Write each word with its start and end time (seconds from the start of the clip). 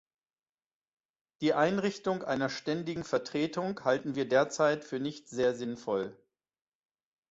Die 1.41 1.53
Einrichtung 1.53 2.23
einer 2.23 2.49
ständigen 2.49 3.03
Vertretung 3.03 3.83
halten 3.85 4.15
wir 4.15 4.27
derzeit 4.27 4.83
für 4.83 4.97
nicht 4.99 5.29
sehr 5.29 5.53
sinnvoll. 5.53 6.17